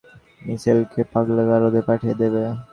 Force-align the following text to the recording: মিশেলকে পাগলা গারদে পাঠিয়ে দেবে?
মিশেলকে 0.41 1.01
পাগলা 1.11 1.43
গারদে 1.49 1.81
পাঠিয়ে 1.87 2.15
দেবে? 2.21 2.41